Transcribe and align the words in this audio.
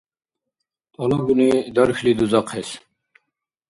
Тӏалабуни 0.93 1.49
дархьли 1.75 2.11
дузахъес 2.19 2.69